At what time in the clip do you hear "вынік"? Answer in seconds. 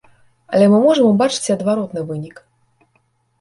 2.09-2.43